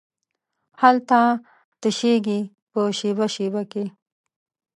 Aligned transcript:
هلته 0.81 1.19
تشېږې 1.81 2.39
په 2.71 2.81
شیبه، 2.97 3.25
شیبه 3.35 3.61
کې 3.71 3.85